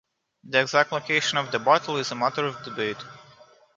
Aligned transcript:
The 0.43 0.61
exact 0.61 0.91
location 0.91 1.37
of 1.37 1.51
the 1.51 1.59
battle 1.59 1.97
is 1.97 2.11
a 2.11 2.15
matter 2.15 2.47
of 2.47 2.63
debate. 2.63 2.97